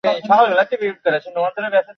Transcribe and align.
কাউকে 0.03 0.47
দিয়ে 0.49 0.91
এসব 1.11 1.31
পরিষ্কার 1.35 1.73
কর। 1.73 1.89